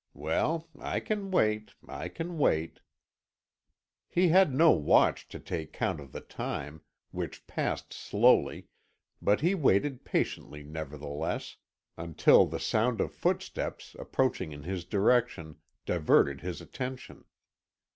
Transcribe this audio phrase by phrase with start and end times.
[0.15, 2.79] Well, I can wait I can wait."
[4.07, 6.81] He had no watch to take count of the time,
[7.11, 8.65] which passed slowly;
[9.21, 11.57] but he waited patiently nevertheless,
[11.97, 17.25] until the sound of footsteps, approaching in his direction, diverted his attention.